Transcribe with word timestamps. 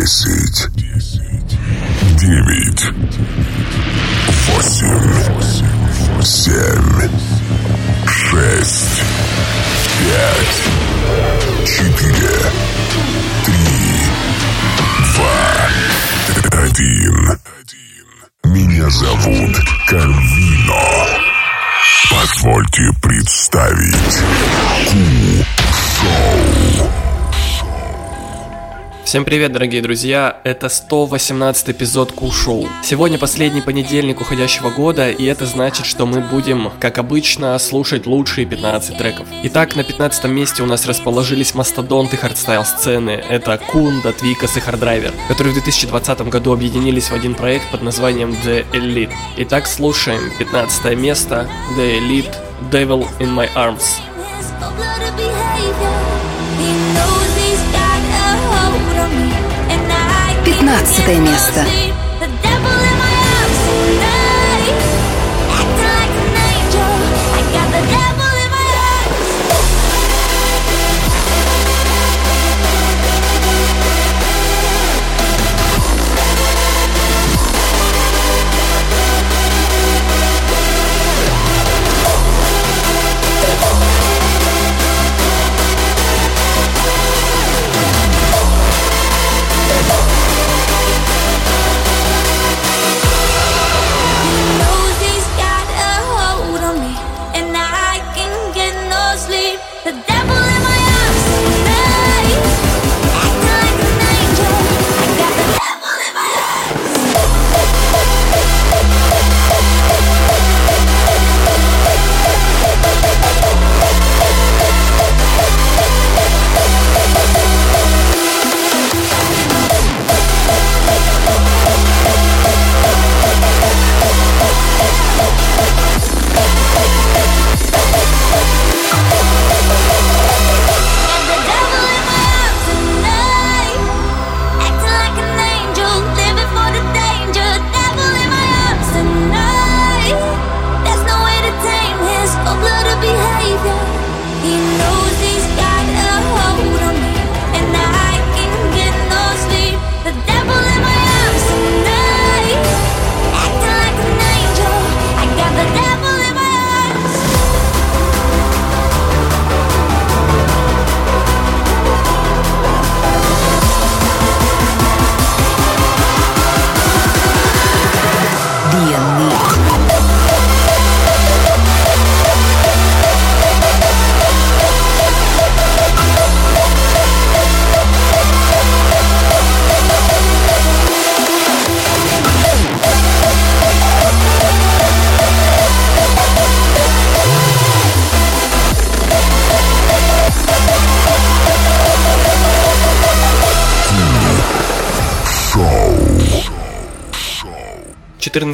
Десять. 0.00 0.66
Девять. 2.16 2.84
Восемь. 4.46 5.12
Семь. 6.22 7.10
Шесть. 8.08 9.02
Пять. 9.98 10.60
Четыре. 11.66 12.38
Три. 13.44 13.76
Два. 15.12 15.36
Один. 16.62 17.16
Меня 18.44 18.88
зовут 18.88 19.54
Карвино. 19.86 20.82
Позвольте 22.10 22.88
представить 23.02 24.16
Cool 25.68 26.26
Show. 26.26 26.99
Всем 29.10 29.24
привет, 29.24 29.50
дорогие 29.50 29.82
друзья! 29.82 30.40
Это 30.44 30.68
118 30.68 31.70
эпизод 31.70 32.12
Cool 32.12 32.30
Show. 32.30 32.68
Сегодня 32.84 33.18
последний 33.18 33.60
понедельник 33.60 34.20
уходящего 34.20 34.70
года, 34.70 35.10
и 35.10 35.24
это 35.24 35.46
значит, 35.46 35.84
что 35.84 36.06
мы 36.06 36.20
будем, 36.20 36.70
как 36.78 36.98
обычно, 36.98 37.58
слушать 37.58 38.06
лучшие 38.06 38.46
15 38.46 38.96
треков. 38.96 39.26
Итак, 39.42 39.74
на 39.74 39.82
15 39.82 40.26
месте 40.26 40.62
у 40.62 40.66
нас 40.66 40.86
расположились 40.86 41.56
мастодонты 41.56 42.18
хардстайл 42.18 42.64
сцены. 42.64 43.20
Это 43.28 43.58
Coone, 43.58 43.99
Da 43.99 44.12
Tweekaz 44.12 44.56
и 44.56 44.60
Hard 44.60 44.79
Driver, 44.79 45.12
которые 45.26 45.54
в 45.54 45.54
2020 45.54 46.20
году 46.28 46.52
объединились 46.52 47.10
в 47.10 47.12
один 47.12 47.34
проект 47.34 47.68
под 47.72 47.82
названием 47.82 48.30
The 48.30 48.64
Elite. 48.70 49.10
Итак, 49.38 49.66
слушаем 49.66 50.20
15 50.38 50.96
место 50.96 51.50
The 51.76 51.98
Elite 51.98 52.36
Devil 52.70 53.08
in 53.18 53.34
My 53.34 53.52
Arms. 53.56 54.00
Пятнадцатое 60.70 61.18
место. 61.18 61.64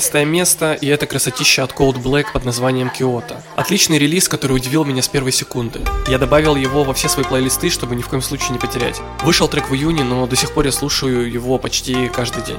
14 0.00 0.26
место, 0.26 0.74
и 0.74 0.86
это 0.88 1.06
красотища 1.06 1.64
от 1.64 1.72
Cold 1.72 2.02
Black 2.02 2.26
под 2.32 2.44
названием 2.44 2.90
Kyoto. 2.94 3.40
Отличный 3.56 3.98
релиз, 3.98 4.28
который 4.28 4.52
удивил 4.52 4.84
меня 4.84 5.00
с 5.00 5.08
первой 5.08 5.32
секунды. 5.32 5.80
Я 6.06 6.18
добавил 6.18 6.54
его 6.54 6.84
во 6.84 6.92
все 6.92 7.08
свои 7.08 7.24
плейлисты, 7.24 7.70
чтобы 7.70 7.96
ни 7.96 8.02
в 8.02 8.08
коем 8.08 8.22
случае 8.22 8.50
не 8.50 8.58
потерять. 8.58 9.00
Вышел 9.22 9.48
трек 9.48 9.70
в 9.70 9.74
июне, 9.74 10.04
но 10.04 10.26
до 10.26 10.36
сих 10.36 10.52
пор 10.52 10.66
я 10.66 10.72
слушаю 10.72 11.30
его 11.30 11.58
почти 11.58 12.08
каждый 12.08 12.44
день. 12.44 12.58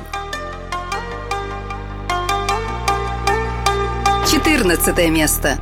Четырнадцатое 4.32 5.10
место. 5.10 5.60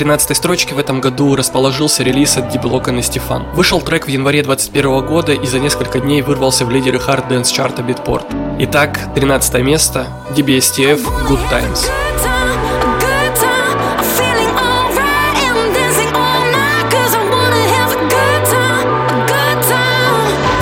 13 0.00 0.34
строчке 0.34 0.74
в 0.74 0.78
этом 0.78 1.02
году 1.02 1.36
расположился 1.36 2.02
релиз 2.02 2.38
от 2.38 2.48
Диблока 2.48 2.90
на 2.90 3.02
Стефан. 3.02 3.44
Вышел 3.52 3.82
трек 3.82 4.06
в 4.06 4.08
январе 4.08 4.42
2021 4.42 5.06
года 5.06 5.32
и 5.34 5.46
за 5.46 5.58
несколько 5.58 6.00
дней 6.00 6.22
вырвался 6.22 6.64
в 6.64 6.70
лидеры 6.70 6.96
Hard 6.96 7.28
Dance 7.28 7.52
чарта 7.52 7.82
Beatport. 7.82 8.24
Итак, 8.60 8.98
13 9.14 9.62
место, 9.62 10.06
DBSTF 10.34 11.02
Good 11.28 11.50
Times. 11.50 11.90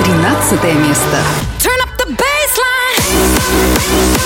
Тринадцатое 0.02 0.74
место. 0.74 1.47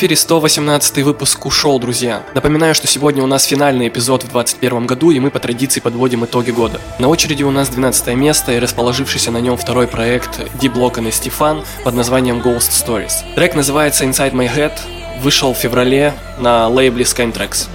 Эфире 0.00 0.16
118 0.16 1.02
выпуск 1.02 1.44
ушел, 1.44 1.78
друзья. 1.78 2.22
Напоминаю, 2.32 2.74
что 2.74 2.86
сегодня 2.86 3.22
у 3.22 3.26
нас 3.26 3.44
финальный 3.44 3.88
эпизод 3.88 4.22
в 4.22 4.32
2021 4.32 4.86
году, 4.86 5.10
и 5.10 5.20
мы 5.20 5.30
по 5.30 5.38
традиции 5.40 5.80
подводим 5.80 6.24
итоги 6.24 6.52
года. 6.52 6.80
На 6.98 7.08
очереди 7.08 7.42
у 7.42 7.50
нас 7.50 7.68
12 7.68 8.14
место 8.16 8.52
и 8.52 8.58
расположившийся 8.58 9.30
на 9.30 9.42
нем 9.42 9.58
второй 9.58 9.86
проект 9.86 10.38
D-Block 10.58 11.06
и 11.06 11.10
Стефан 11.10 11.64
под 11.84 11.94
названием 11.94 12.40
Ghost 12.40 12.70
Stories. 12.70 13.34
Трек 13.34 13.54
называется 13.54 14.06
Inside 14.06 14.32
My 14.32 14.50
Head, 14.50 14.72
вышел 15.20 15.52
в 15.52 15.58
феврале 15.58 16.14
на 16.38 16.66
лейбле 16.68 17.04
Skytrax. 17.04 17.68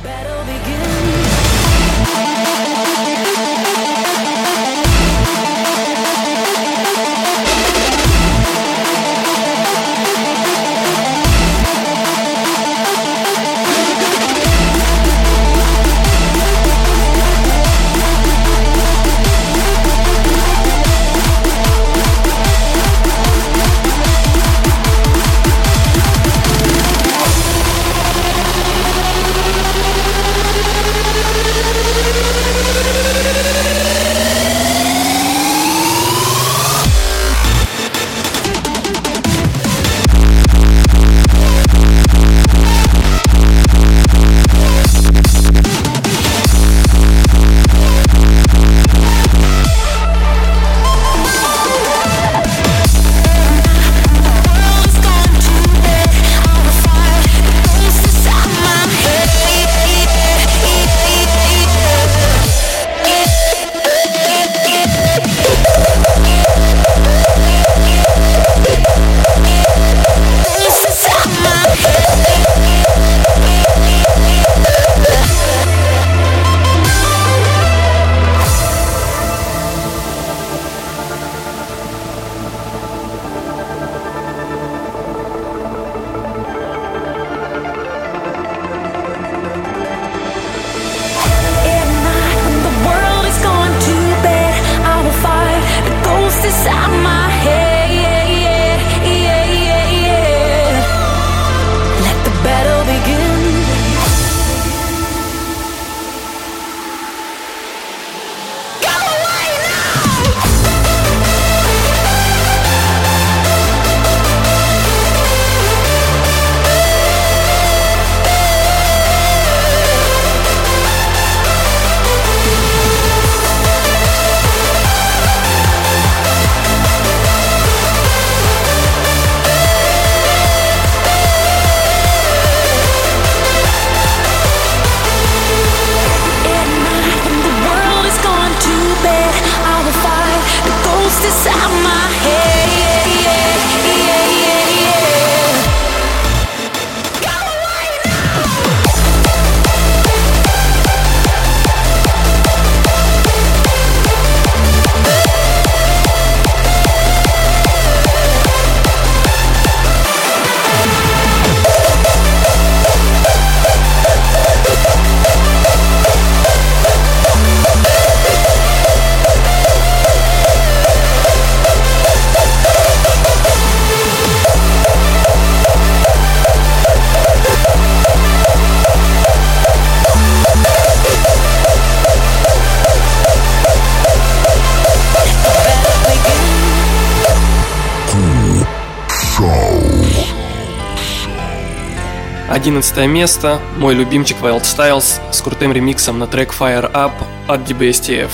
11 192.65 193.05
место, 193.05 193.62
мой 193.77 193.93
любимчик 193.93 194.38
Wildstylez 194.41 195.22
с 195.31 195.39
крутым 195.39 195.72
ремиксом 195.72 196.17
на 196.17 196.25
трек 196.25 196.51
Fire 196.51 196.91
Up 196.93 197.12
от 197.48 197.62
DBSTF. 197.69 198.31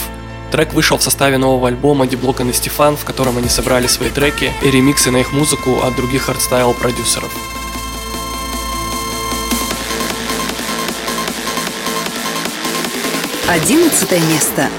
Трек 0.54 0.74
вышел 0.74 0.98
в 0.98 1.04
составе 1.04 1.38
нового 1.38 1.68
альбома 1.68 2.08
D-Block 2.08 2.40
и 2.40 2.54
S-te-Fan, 2.54 2.96
в 2.96 3.04
котором 3.04 3.38
они 3.38 3.50
собрали 3.50 3.88
свои 3.88 4.10
треки 4.10 4.54
и 4.64 4.72
ремиксы 4.72 5.12
на 5.12 5.18
их 5.18 5.34
музыку 5.34 5.82
от 5.84 5.98
других 5.98 6.30
хардстайл-продюсеров. 6.30 7.30
Одиннадцатое 13.50 14.22
место. 14.22 14.70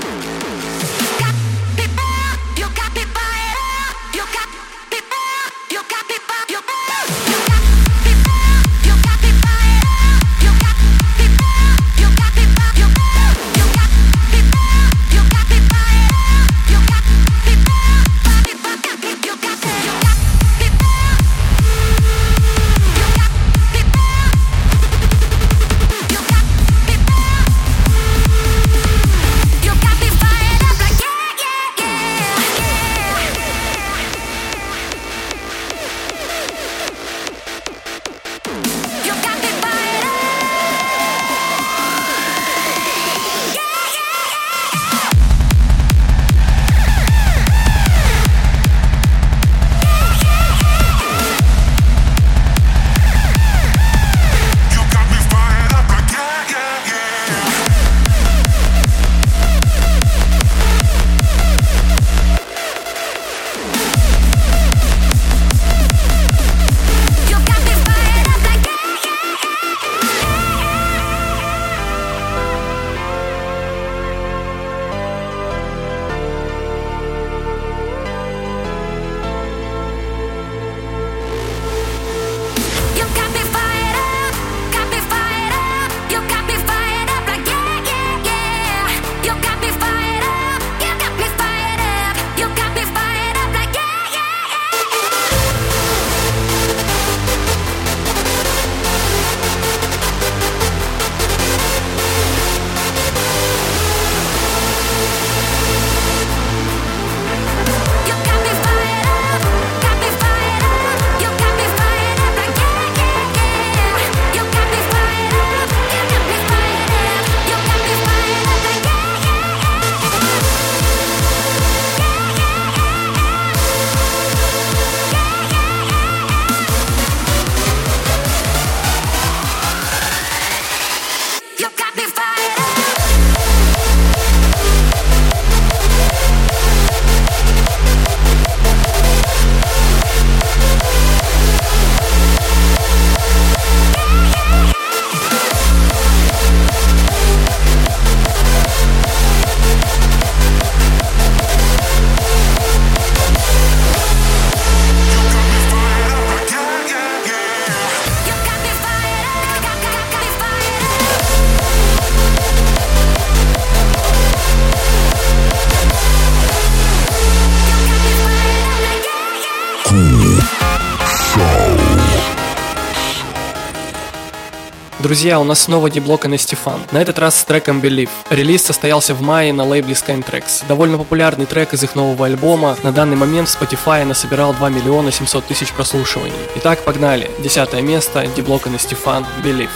друзья, 175.22 175.38
у 175.38 175.44
нас 175.44 175.60
снова 175.60 175.88
деблоканный 175.88 176.36
Стефан. 176.36 176.80
На 176.90 177.00
этот 177.00 177.16
раз 177.20 177.38
с 177.38 177.44
треком 177.44 177.78
Believe. 177.78 178.10
Релиз 178.30 178.64
состоялся 178.64 179.14
в 179.14 179.22
мае 179.22 179.52
на 179.52 179.62
лейбле 179.62 179.94
Skytrax. 179.94 180.66
Довольно 180.66 180.98
популярный 180.98 181.46
трек 181.46 181.74
из 181.74 181.84
их 181.84 181.94
нового 181.94 182.26
альбома. 182.26 182.76
На 182.82 182.90
данный 182.90 183.14
момент 183.14 183.48
в 183.48 183.62
Spotify 183.62 184.04
насобирал 184.04 184.52
2 184.52 184.68
миллиона 184.70 185.12
700 185.12 185.44
тысяч 185.44 185.72
прослушиваний. 185.74 186.34
Итак, 186.56 186.82
погнали. 186.84 187.30
Десятое 187.38 187.82
место, 187.82 188.26
деблоканный 188.34 188.80
Стефан, 188.80 189.24
Believe. 189.44 189.70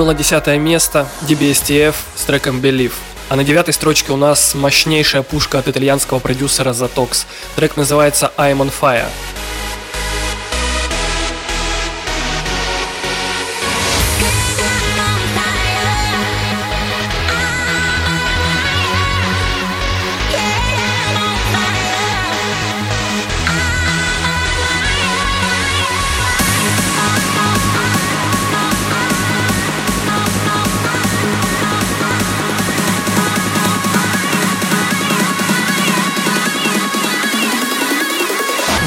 Было 0.00 0.14
десятое 0.14 0.58
место 0.58 1.06
DBSTF 1.28 1.94
с 2.16 2.24
треком 2.24 2.58
Believe. 2.58 2.94
А 3.28 3.36
на 3.36 3.44
девятой 3.44 3.74
строчке 3.74 4.12
у 4.12 4.16
нас 4.16 4.54
мощнейшая 4.54 5.20
пушка 5.22 5.58
от 5.58 5.68
итальянского 5.68 6.20
продюсера 6.20 6.70
Zatox. 6.70 7.26
Трек 7.54 7.76
называется 7.76 8.32
I'm 8.38 8.60
on 8.62 8.72
Fire. 8.80 9.04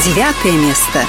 Девятое 0.06 0.52
место. 0.58 1.06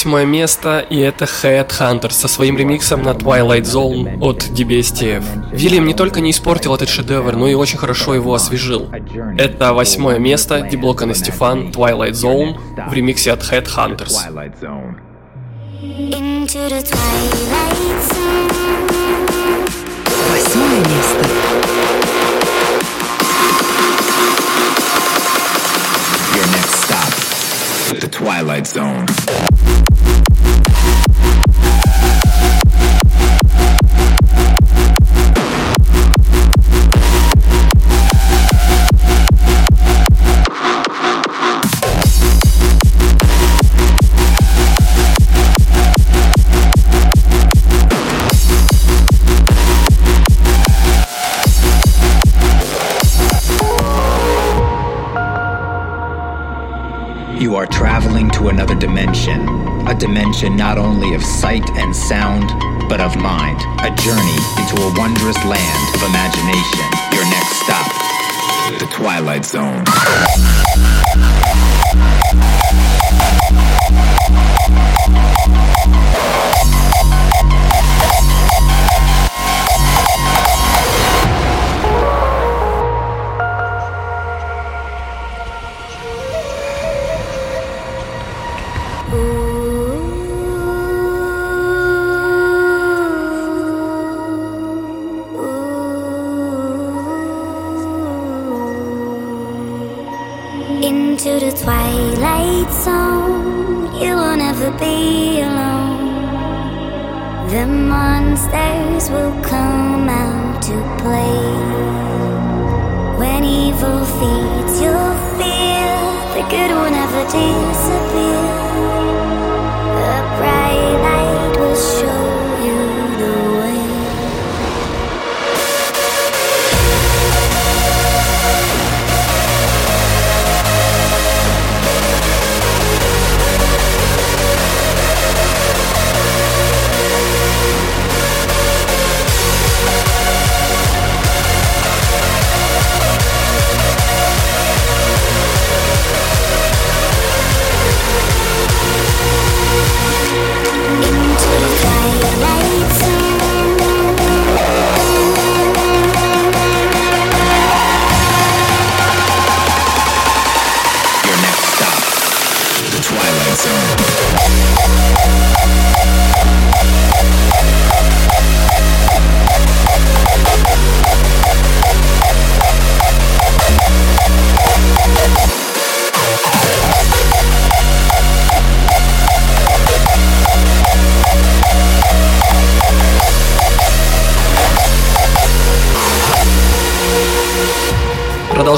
Восьмое 0.00 0.24
место, 0.24 0.78
и 0.78 0.98
это 0.98 1.26
Headhunter 1.26 2.10
со 2.10 2.26
своим 2.26 2.56
ремиксом 2.56 3.02
на 3.02 3.10
Twilight 3.10 3.64
Zone 3.64 4.18
от 4.22 4.44
DBSTF. 4.44 5.22
Вильям 5.52 5.84
не 5.84 5.92
только 5.92 6.22
не 6.22 6.30
испортил 6.30 6.74
этот 6.74 6.88
шедевр, 6.88 7.36
но 7.36 7.46
и 7.46 7.52
очень 7.52 7.76
хорошо 7.76 8.14
его 8.14 8.32
освежил. 8.32 8.88
Это 9.36 9.74
восьмое 9.74 10.18
место, 10.18 10.62
Деблокан 10.62 11.10
и 11.10 11.14
Стефан, 11.14 11.70
Twilight 11.70 12.12
Zone 12.12 12.56
в 12.88 12.94
ремиксе 12.94 13.32
от 13.32 13.40
Headhunters. 13.42 14.16
Восьмое 20.30 20.78
место. 20.78 21.28
Your 26.34 26.46
next 26.56 26.74
stop. 26.86 28.00
The 28.00 28.08
Twilight 28.08 28.64
Zone. 28.64 29.89
Are 57.60 57.66
traveling 57.66 58.30
to 58.30 58.48
another 58.48 58.74
dimension. 58.74 59.46
A 59.86 59.94
dimension 59.94 60.56
not 60.56 60.78
only 60.78 61.14
of 61.14 61.22
sight 61.22 61.68
and 61.76 61.94
sound, 61.94 62.48
but 62.88 63.02
of 63.02 63.14
mind. 63.16 63.60
A 63.80 63.94
journey 64.00 64.40
into 64.56 64.80
a 64.80 64.94
wondrous 64.96 65.36
land 65.44 65.94
of 65.94 66.02
imagination. 66.08 66.86
Your 67.12 67.24
next 67.28 67.56
stop. 67.60 67.92
The 68.78 68.86
Twilight 68.90 69.44
Zone. 69.44 69.84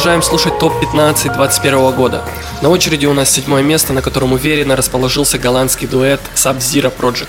Продолжаем 0.02 0.22
слушать 0.22 0.58
топ-15 0.58 1.32
21 1.32 1.92
года. 1.92 2.24
На 2.60 2.70
очереди 2.70 3.06
у 3.06 3.14
нас 3.14 3.30
седьмое 3.30 3.62
место, 3.62 3.92
на 3.92 4.02
котором 4.02 4.32
уверенно 4.32 4.74
расположился 4.74 5.38
голландский 5.38 5.86
дуэт 5.86 6.20
Sub-Zero 6.34 6.92
Project. 6.92 7.28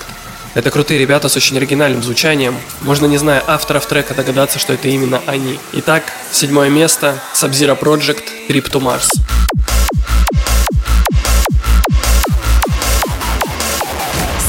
Это 0.56 0.72
крутые 0.72 1.00
ребята 1.00 1.30
с 1.30 1.36
очень 1.36 1.56
оригинальным 1.56 2.02
звучанием. 2.02 2.56
Можно, 2.82 3.06
не 3.06 3.18
зная 3.20 3.44
авторов 3.46 3.86
трека, 3.86 4.16
догадаться, 4.16 4.58
что 4.58 4.74
это 4.74 4.88
именно 4.88 5.22
они. 5.28 5.60
Итак, 5.74 6.02
седьмое 6.32 6.72
место 6.72 7.20
Sub-Zero 7.36 7.80
Project 7.80 8.24
Trip 8.50 8.68
to 8.72 8.82
Mars. 8.82 9.08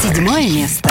Седьмое 0.01 0.49
место. 0.49 0.84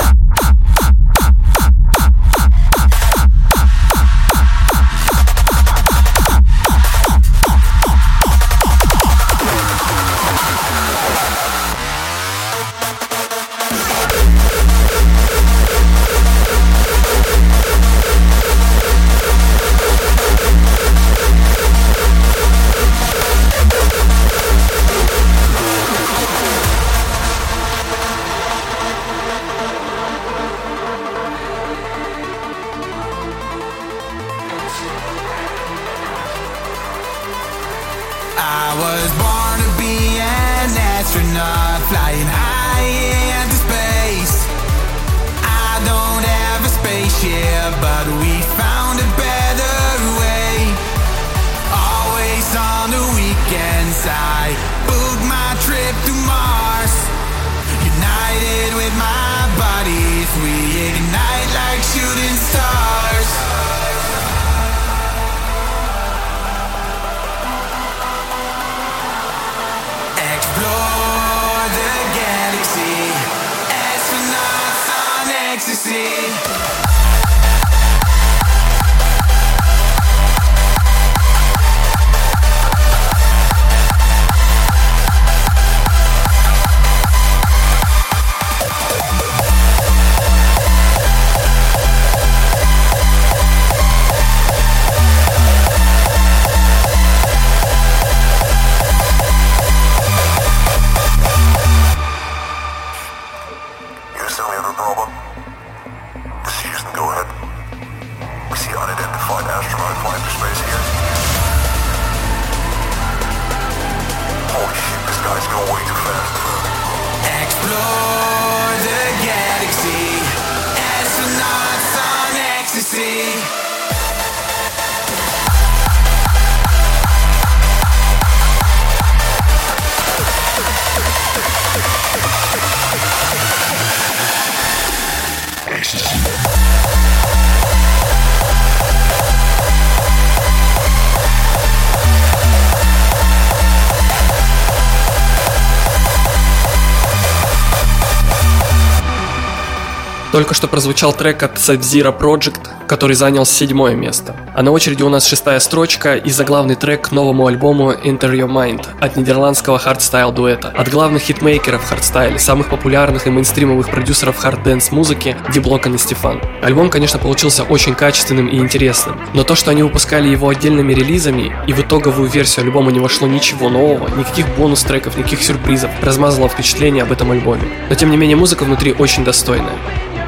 Только 150.35 150.53
что 150.53 150.66
прозвучал 150.66 151.12
трек 151.12 151.44
от 151.44 151.59
Sub-Zero 151.59 152.12
Project, 152.18 152.59
который 152.88 153.14
занял 153.14 153.47
седьмое 153.47 153.94
место. 153.94 154.35
А 154.53 154.64
на 154.64 154.73
очереди 154.73 155.05
у 155.05 155.09
нас 155.09 155.29
шестая 155.29 155.61
строчка 155.61 156.16
и 156.16 156.29
заглавный 156.29 156.75
трек 156.75 157.03
к 157.03 157.12
новому 157.12 157.47
альбому 157.47 157.92
Enter 157.92 158.33
Your 158.33 158.49
Mind 158.49 158.85
от 158.99 159.14
нидерландского 159.16 159.79
хардстайл 159.79 160.33
дуэта. 160.33 160.70
От 160.77 160.88
главных 160.88 161.23
хитмейкеров 161.23 161.85
хардстайла, 161.85 162.40
самых 162.40 162.68
популярных 162.68 163.29
и 163.29 163.31
мейнстримовых 163.31 163.88
продюсеров 163.88 164.37
hard 164.44 164.65
dance 164.65 164.90
музыки 164.90 165.37
D-Block & 165.54 165.94
S-te-Fan. 165.94 166.40
Альбом, 166.64 166.90
конечно, 166.90 167.20
получился 167.20 167.62
очень 167.62 167.94
качественным 167.94 168.49
и 168.49 168.57
интересным, 168.57 169.20
но 169.35 169.44
то, 169.44 169.55
что 169.55 169.70
они 169.70 169.85
выпускали 169.85 170.29
его 170.29 170.49
отдельными 170.49 170.92
релизами 170.94 171.57
и 171.68 171.73
в 171.73 171.79
итоговую 171.79 172.29
версию 172.29 172.64
альбома 172.64 172.90
не 172.90 172.99
вошло 172.99 173.29
ничего 173.29 173.68
нового, 173.68 174.09
никаких 174.16 174.49
бонус-треков, 174.57 175.16
никаких 175.16 175.44
сюрпризов, 175.44 175.92
размазало 176.03 176.49
впечатление 176.49 177.05
об 177.05 177.12
этом 177.12 177.31
альбоме. 177.31 177.62
Но 177.88 177.94
тем 177.94 178.11
не 178.11 178.16
менее 178.16 178.37
музыка 178.37 178.64
внутри 178.64 178.92
очень 178.99 179.23
достойная. 179.23 179.79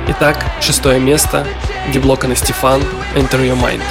Итак, 0.08 0.36
шестое 0.60 1.00
место, 1.00 1.44
Диблокан 1.92 2.30
и 2.32 2.36
Стефан, 2.36 2.80
Enter 3.16 3.40
Your 3.40 3.60
Mind. 3.60 3.82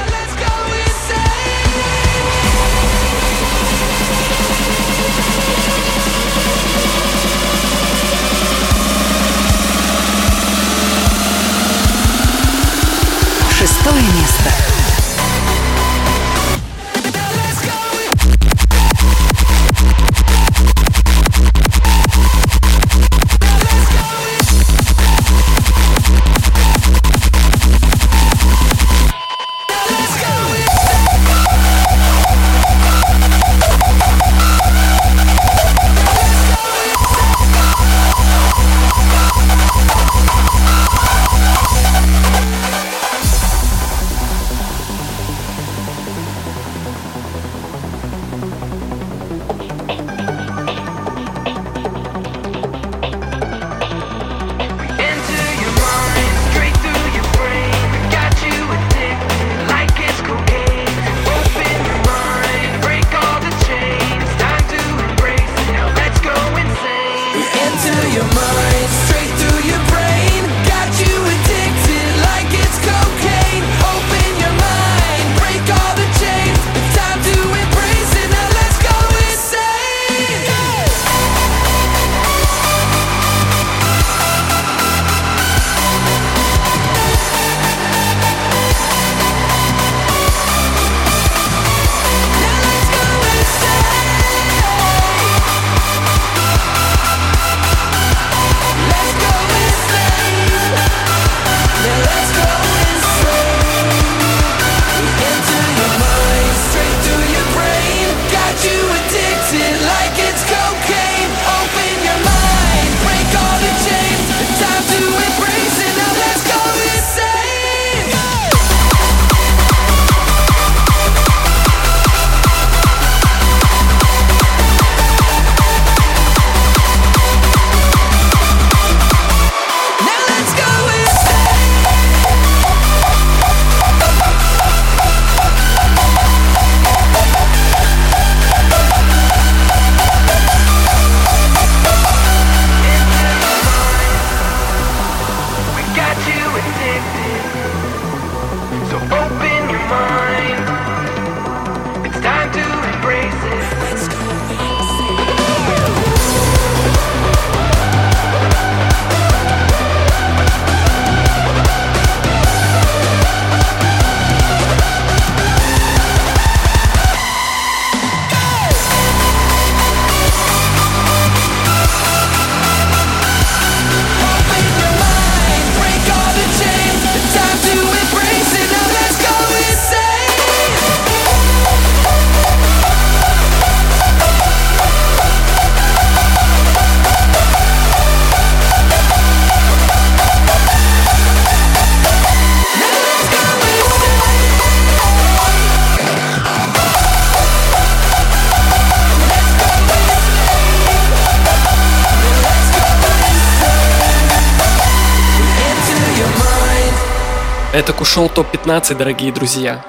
Это 207.85 207.93
Кушел 207.93 208.29
ТОП-15, 208.29 208.95
дорогие 208.95 209.31
друзья. 209.31 209.85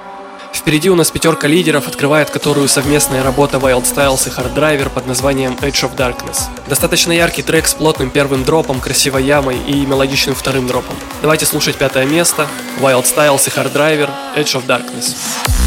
Впереди 0.52 0.90
у 0.90 0.94
нас 0.94 1.11
пятерка 1.11 1.48
лидеров, 1.48 1.88
открывает 1.88 2.28
которую 2.28 2.68
совместная 2.68 3.22
работа 3.22 3.56
Wild 3.56 3.85
Styles 3.85 4.28
и 4.28 4.30
Hard 4.30 4.54
Driver 4.54 4.90
под 4.90 5.06
названием 5.06 5.56
Edge 5.62 5.82
of 5.88 5.96
Darkness. 5.96 6.42
Достаточно 6.68 7.12
яркий 7.12 7.40
трек 7.40 7.66
с 7.66 7.72
плотным 7.72 8.11
первым 8.11 8.44
дропом, 8.44 8.80
красивой 8.80 9.24
ямой 9.24 9.56
и 9.66 9.87
мелодичным 9.87 10.35
вторым 10.35 10.66
дропом. 10.66 10.94
Давайте 11.22 11.46
слушать 11.46 11.76
пятое 11.76 12.04
место. 12.04 12.46
Wild 12.82 13.04
Styles 13.04 13.46
и 13.46 13.59
Hard 13.59 13.72
Driver 13.72 14.11
Edge 14.37 14.61
of 14.61 14.66
Darkness. 14.66 15.65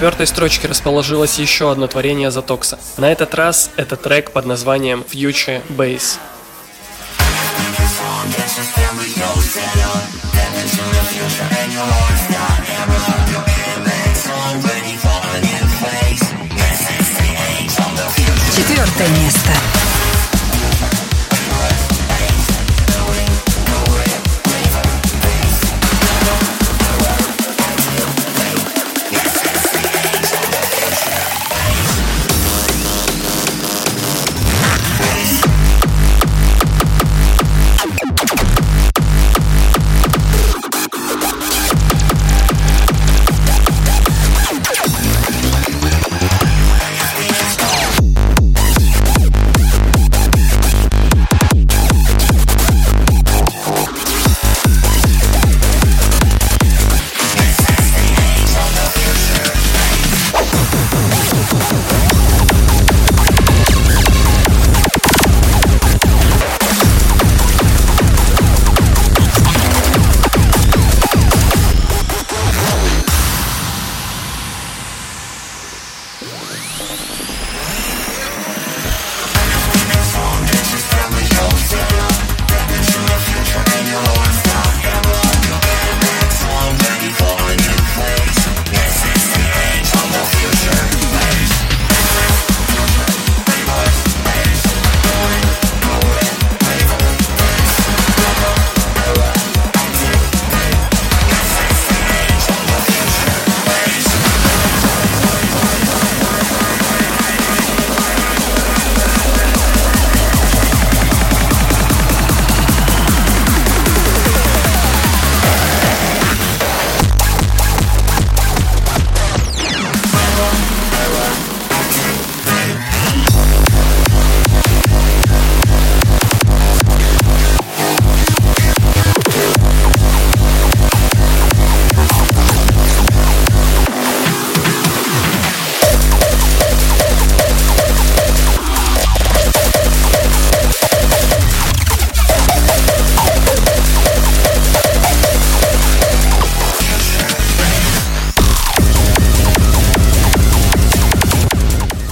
Четвертой 0.00 0.26
строчке 0.26 0.66
расположилось 0.66 1.38
еще 1.38 1.70
одно 1.70 1.86
творение 1.86 2.30
Затокса. 2.30 2.78
На 2.96 3.12
этот 3.12 3.34
раз 3.34 3.68
это 3.76 3.96
трек 3.96 4.30
под 4.30 4.46
названием 4.46 5.04
Future 5.06 5.60
Bass. 5.68 6.16
Четвертое 18.56 19.08
место. 19.22 19.79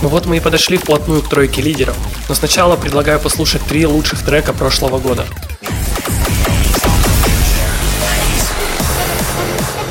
Ну 0.08 0.12
вот 0.12 0.24
мы 0.24 0.38
и 0.38 0.40
подошли 0.40 0.78
вплотную 0.78 1.20
к 1.20 1.28
тройке 1.28 1.60
лидеров. 1.60 1.94
Но 2.30 2.34
сначала 2.34 2.76
предлагаю 2.76 3.20
послушать 3.20 3.60
три 3.66 3.84
лучших 3.84 4.24
трека 4.24 4.54
прошлого 4.54 4.98
года. 4.98 5.26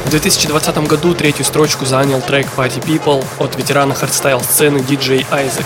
В 0.06 0.10
2020 0.10 0.78
году 0.88 1.14
третью 1.14 1.46
строчку 1.46 1.86
занял 1.86 2.20
трек 2.20 2.48
Party 2.58 2.84
People 2.84 3.24
от 3.38 3.56
ветерана 3.58 3.94
хардстайл 3.94 4.42
сцены 4.42 4.80
DJ 4.80 5.24
Isaac. 5.30 5.66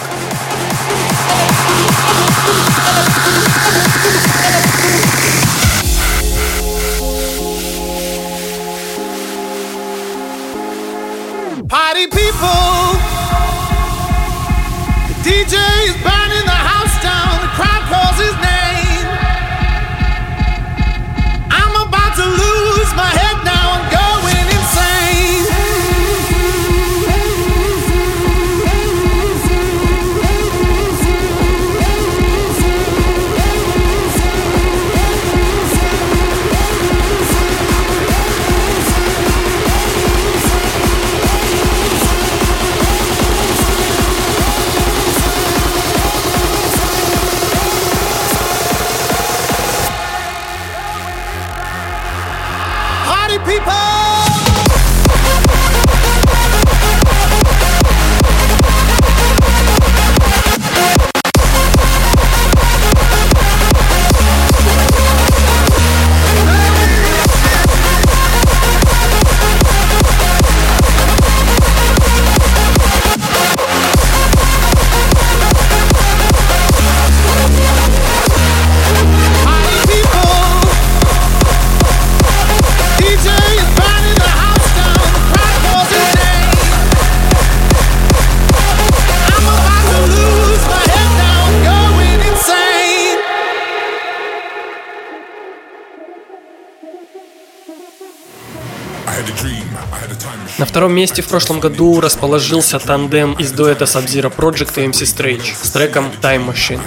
Втором 100.72 100.96
месте 100.96 101.22
в 101.22 101.28
прошлом 101.28 101.60
году 101.60 102.00
расположился 102.00 102.80
тандем 102.80 103.34
из 103.34 103.52
дуэта 103.52 103.84
Sub-Zero 103.84 104.34
Project 104.34 104.80
и 104.80 104.88
MC 104.88 105.04
Strange 105.04 105.52
с 105.52 105.70
треком 105.70 106.06
Time 106.22 106.48
Machine. 106.48 106.80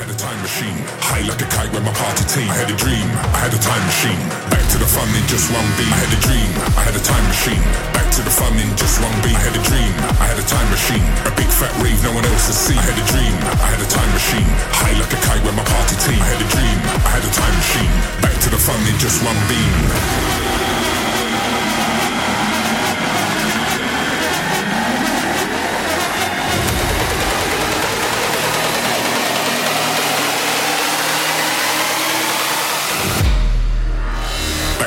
To 8.14 8.22
the 8.22 8.30
fun 8.30 8.54
in 8.54 8.70
just 8.78 9.02
one 9.02 9.18
beat. 9.22 9.34
I 9.34 9.42
had 9.42 9.56
a 9.58 9.62
dream, 9.66 9.90
I 10.22 10.26
had 10.30 10.38
a 10.38 10.46
time 10.46 10.70
machine, 10.70 11.02
a 11.26 11.34
big 11.34 11.50
fat 11.50 11.74
rave 11.82 11.98
no 12.04 12.14
one 12.14 12.24
else 12.30 12.46
has 12.46 12.54
seen. 12.54 12.78
I 12.78 12.86
had 12.86 12.94
a 12.94 13.06
dream, 13.10 13.34
I 13.58 13.74
had 13.74 13.82
a 13.82 13.90
time 13.90 14.10
machine, 14.14 14.46
high 14.70 14.94
like 15.02 15.12
a 15.12 15.18
kite 15.26 15.42
with 15.42 15.56
my 15.58 15.66
party 15.66 15.96
team. 15.98 16.22
I 16.22 16.30
had 16.30 16.38
a 16.38 16.46
dream, 16.54 16.78
I 17.02 17.10
had 17.10 17.24
a 17.26 17.32
time 17.34 17.56
machine, 17.58 17.94
back 18.22 18.38
to 18.38 18.48
the 18.54 18.60
fun 18.66 18.78
in 18.86 18.96
just 19.02 19.18
one 19.26 19.38
beam. 19.50 20.43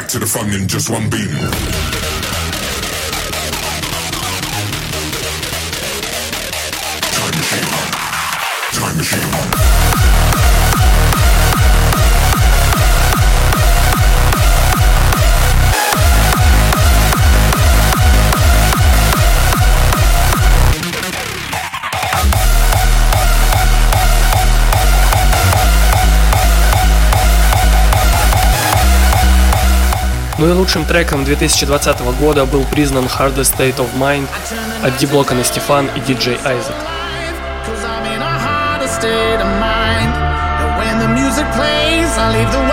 Back 0.07 0.13
to 0.13 0.19
the 0.19 0.25
fun 0.25 0.53
in 0.53 0.69
just 0.69 0.89
one 0.89 1.09
beam. 1.09 1.96
Ну 30.47 30.53
и 30.53 30.55
лучшим 30.55 30.85
треком 30.85 31.25
2020 31.25 31.99
года 32.21 32.45
был 32.45 32.63
признан 32.63 33.03
Hardest 33.03 33.57
State 33.57 33.75
of 33.79 33.89
Mind 33.99 34.29
от 34.81 34.95
Диблока 34.95 35.35
на 35.35 35.43
Стефан 35.43 35.89
и 35.93 35.99
DJ 35.99 36.39
Isaac. 36.45 36.73
Cause 37.65 37.83
I'm 37.83 38.05
in 38.15 38.21
a 38.21 38.39
harder 38.39 38.87
state 38.87 39.41
of 39.41 39.51
mind. 39.59 40.13
And 40.61 40.77
when 40.79 40.99
the 40.99 41.09
music 41.09 41.45
plays, 41.51 42.07
I 42.17 42.31
leave 42.31 42.49
the 42.53 42.66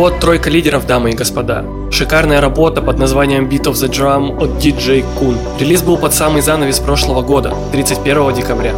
вот 0.00 0.18
тройка 0.18 0.48
лидеров, 0.48 0.86
дамы 0.86 1.10
и 1.10 1.14
господа. 1.14 1.62
Шикарная 1.90 2.40
работа 2.40 2.80
под 2.80 2.98
названием 2.98 3.46
Beat 3.50 3.64
of 3.64 3.72
the 3.72 3.90
Drum 3.90 4.42
от 4.42 4.52
DJ 4.52 5.04
Kun. 5.20 5.36
Релиз 5.58 5.82
был 5.82 5.98
под 5.98 6.14
самый 6.14 6.40
занавес 6.40 6.78
прошлого 6.78 7.20
года, 7.20 7.54
31 7.72 8.34
декабря. 8.34 8.72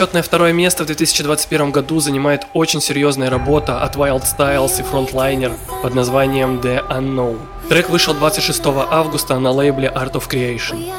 Почетное 0.00 0.22
второе 0.22 0.54
место 0.54 0.84
в 0.84 0.86
2021 0.86 1.72
году 1.72 2.00
занимает 2.00 2.46
очень 2.54 2.80
серьезная 2.80 3.28
работа 3.28 3.82
от 3.82 3.96
Wild 3.96 4.22
Styles 4.22 4.80
и 4.80 4.82
Frontliner 4.82 5.52
под 5.82 5.94
названием 5.94 6.58
The 6.58 6.88
Unknown. 6.88 7.38
Трек 7.68 7.90
вышел 7.90 8.14
26 8.14 8.62
августа 8.90 9.38
на 9.38 9.50
лейбле 9.50 9.92
Art 9.94 10.12
of 10.12 10.26
Creation. 10.26 10.90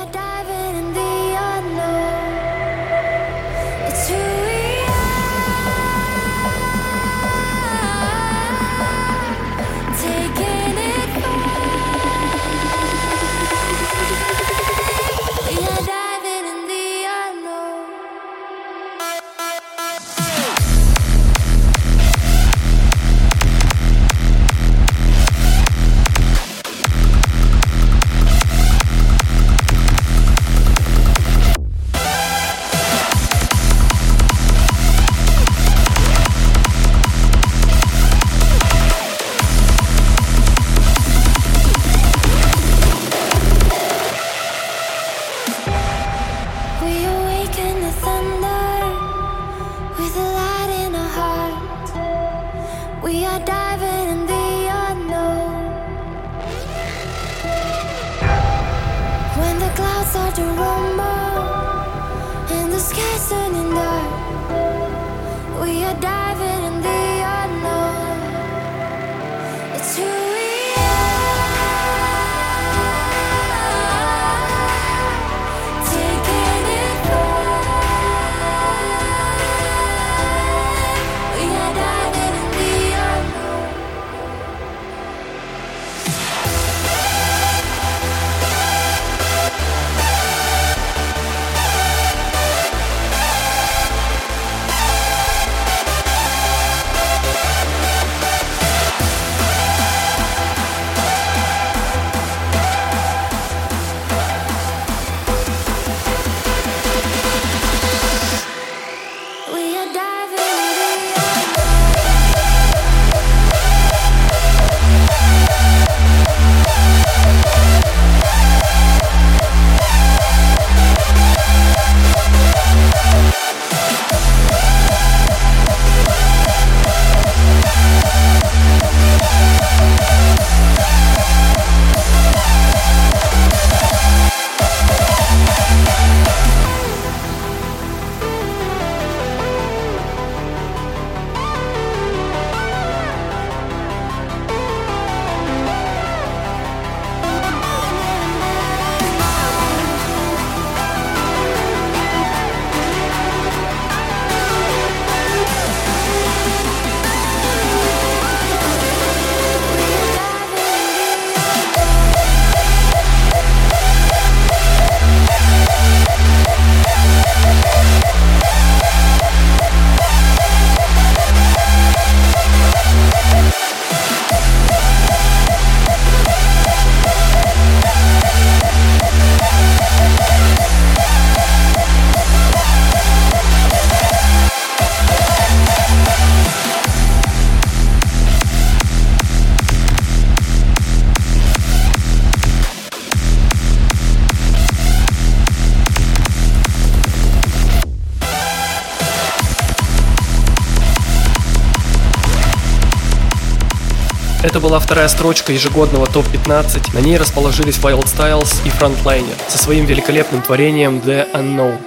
Это 204.44 204.60
была 204.60 204.80
вторая 204.80 205.08
строчка 205.08 205.54
ежегодного 205.54 206.08
топ-15. 206.08 206.96
На 206.96 207.00
ней 207.00 207.18
расположились 207.18 207.78
Wild 207.78 208.06
Styles 208.06 208.66
и 208.66 208.70
Frontliner 208.70 209.36
со 209.48 209.60
своим 209.60 209.86
великолепным 209.86 210.42
творением 210.42 210.98
The 210.98 211.32
Unknown. 211.34 211.78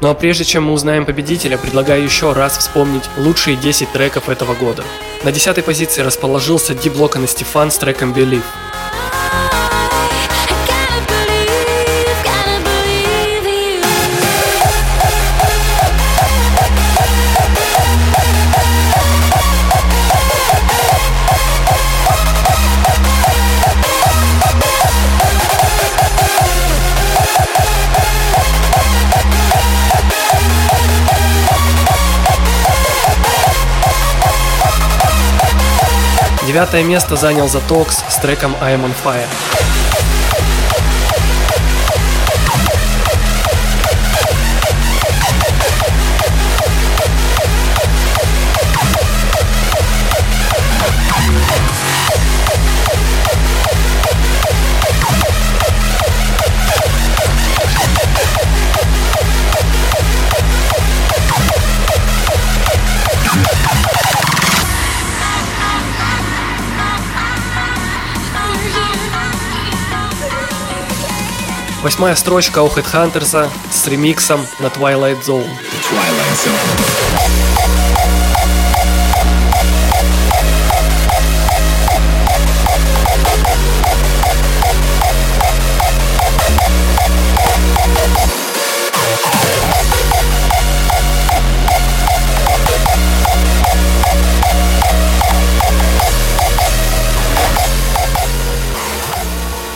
Ну 0.00 0.08
а 0.08 0.14
прежде 0.14 0.44
чем 0.44 0.64
мы 0.64 0.72
узнаем 0.72 1.04
победителя, 1.04 1.58
предлагаю 1.58 2.04
еще 2.04 2.32
раз 2.32 2.58
вспомнить 2.58 3.02
лучшие 3.16 3.56
10 3.56 3.90
треков 3.90 4.28
этого 4.28 4.54
года. 4.54 4.84
На 5.24 5.32
десятой 5.32 5.64
позиции 5.64 6.02
расположился 6.02 6.72
D-Block 6.74 7.20
и 7.20 7.26
Стефан 7.26 7.72
с 7.72 7.78
треком 7.78 8.12
Believe. 8.12 8.44
Девятое 36.56 36.84
место 36.84 37.16
занял 37.16 37.50
Затокс 37.50 38.02
с 38.08 38.16
треком 38.16 38.56
I 38.62 38.76
Am 38.76 38.86
On 38.86 38.94
Fire. 39.04 39.85
Восьмая 71.86 72.16
строчка 72.16 72.62
у 72.62 72.66
Headhunters 72.66 73.48
с 73.70 73.86
ремиксом 73.86 74.44
на 74.58 74.66
Twilight 74.66 75.22
Zone. 75.22 75.46
Twilight 75.46 76.34
Zone. 76.34 77.65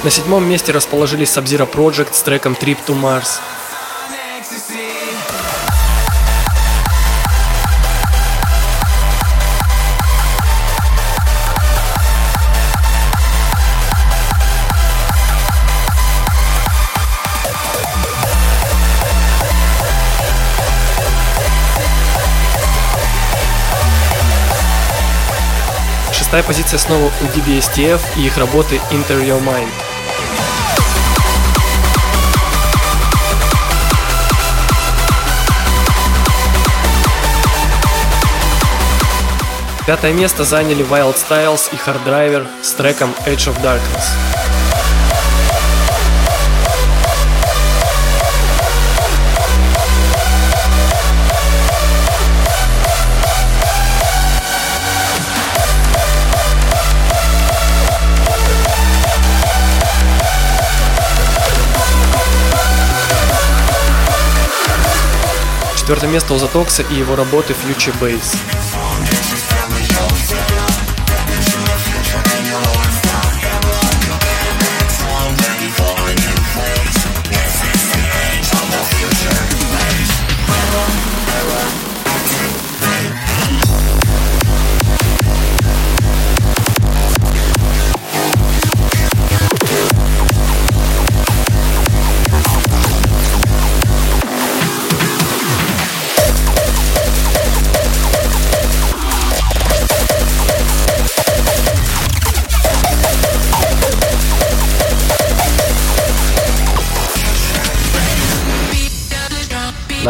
На 0.02 0.08
седьмом 0.08 0.48
месте 0.48 0.72
расположились 0.72 1.28
Sub-Zero 1.28 1.70
Project 1.70 2.14
с 2.14 2.22
треком 2.22 2.54
Trip 2.54 2.78
to 2.86 2.98
Mars. 2.98 3.38
Шестая 26.10 26.42
позиция 26.42 26.78
снова 26.78 27.06
у 27.06 27.24
DBSTF 27.36 28.00
и 28.16 28.26
их 28.26 28.38
работы 28.38 28.80
Enter 28.90 29.22
Your 29.22 29.44
Mind. 29.44 29.89
Пятое 39.90 40.12
место 40.12 40.44
заняли 40.44 40.84
Wild 40.84 41.16
Styles 41.16 41.68
и 41.72 41.74
Hard 41.74 42.04
Driver 42.06 42.46
с 42.62 42.74
треком 42.74 43.12
Edge 43.26 43.52
of 43.52 43.60
Darkness. 43.60 44.04
Четвертое 65.76 66.06
место 66.06 66.34
у 66.34 66.38
Затокса 66.38 66.84
и 66.84 66.94
его 66.94 67.16
работы 67.16 67.54
Future 67.54 67.92
Bass. 68.00 68.36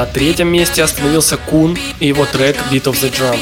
На 0.00 0.06
третьем 0.06 0.48
месте 0.48 0.82
остановился 0.82 1.36
Кун 1.36 1.76
и 1.98 2.06
его 2.06 2.24
трек 2.24 2.56
Beat 2.70 2.84
of 2.84 2.94
the 2.94 3.12
Drum. 3.12 3.38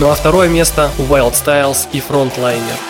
Ну 0.00 0.08
а 0.08 0.14
второе 0.14 0.48
место 0.48 0.90
Wild 0.96 1.32
Styles 1.32 1.86
и 1.92 1.98
Frontliner. 2.00 2.89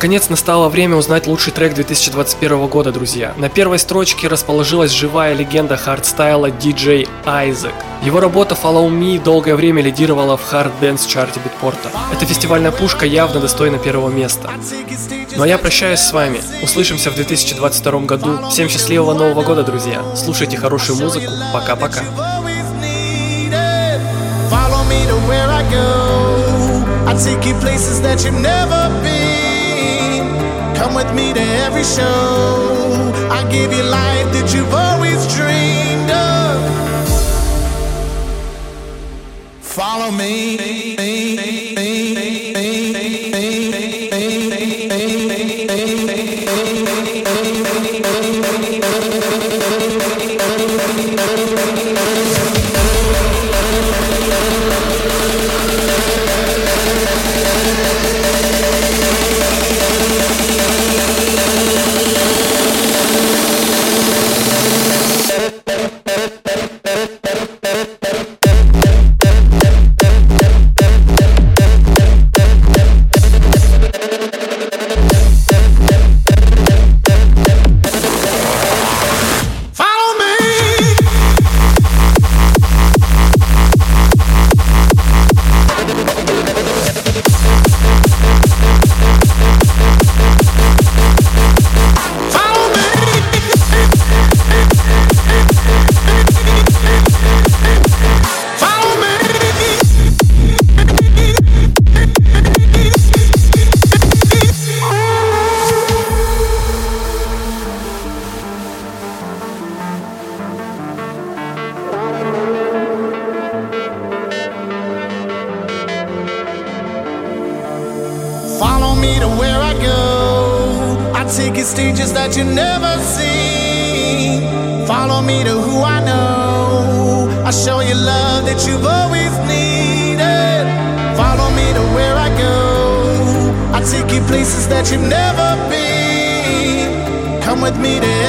Наконец 0.00 0.30
настало 0.30 0.70
время 0.70 0.96
узнать 0.96 1.26
лучший 1.26 1.52
трек 1.52 1.74
2021 1.74 2.68
года, 2.68 2.90
друзья. 2.90 3.34
На 3.36 3.50
первой 3.50 3.78
строчке 3.78 4.28
расположилась 4.28 4.92
живая 4.92 5.34
легенда 5.34 5.76
хардстайла 5.76 6.46
DJ 6.46 7.06
Isaac. 7.26 7.74
Его 8.02 8.18
работа 8.18 8.54
Follow 8.54 8.88
Me 8.88 9.22
долгое 9.22 9.54
время 9.56 9.82
лидировала 9.82 10.38
в 10.38 10.52
Hard 10.54 10.72
Dance 10.80 11.06
чарте 11.06 11.38
Beatport 11.44 11.81
а. 11.81 11.90
Эта 12.14 12.24
фестивальная 12.24 12.70
пушка 12.70 13.04
явно 13.04 13.40
достойна 13.40 13.76
первого 13.76 14.08
места. 14.08 14.48
Ну 15.36 15.42
а 15.42 15.46
я 15.46 15.58
прощаюсь 15.58 16.00
с 16.00 16.14
вами. 16.14 16.40
Услышимся 16.62 17.10
в 17.10 17.16
2022 17.16 18.00
году. 18.00 18.48
Всем 18.48 18.70
счастливого 18.70 19.12
Нового 19.12 19.42
года, 19.42 19.64
друзья. 19.64 20.02
Слушайте 20.16 20.56
хорошую 20.56 20.98
музыку. 20.98 21.30
Пока-пока. 21.52 22.00
I 27.06 27.14
take 27.14 27.44
you 27.44 27.54
places 27.60 28.00
that 28.00 28.24
you've 28.24 28.40
never 28.40 28.88
been. 29.02 29.49
Come 30.80 30.94
with 30.94 31.12
me 31.14 31.34
to 31.34 31.40
every 31.66 31.84
show. 31.84 33.12
I 33.30 33.46
give 33.52 33.70
you 33.70 33.82
life 33.82 34.32
that 34.32 34.54
you've 34.54 34.72
always 34.72 35.20
dreamed 35.36 36.10
of. 36.10 36.56
Follow 39.60 40.10
me. 40.10 40.99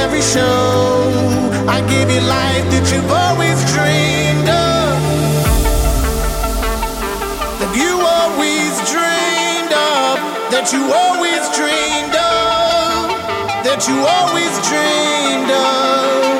Every 0.04 0.22
show. 0.22 1.12
I 1.68 1.82
give 1.90 2.10
you 2.10 2.22
life 2.22 2.66
that 2.74 2.86
you've 2.92 3.12
always 3.12 3.60
dreamed 3.74 4.50
of. 4.50 4.98
That 7.60 7.72
you 7.82 7.94
always 8.18 8.74
dreamed 8.94 9.74
of. 9.74 10.18
That 10.54 10.68
you 10.74 10.82
always 11.04 11.44
dreamed 11.58 12.16
of. 12.16 13.12
That 13.66 13.82
you 13.88 13.98
always 14.18 14.54
dreamed 14.70 15.52
of. 15.52 16.31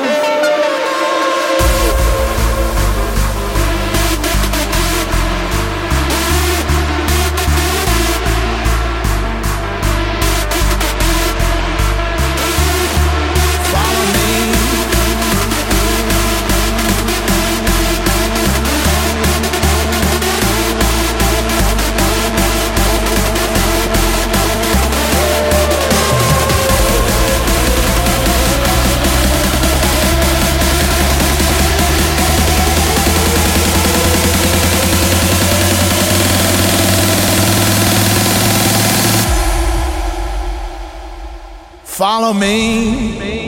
Follow 41.92 42.32
me. 42.32 43.41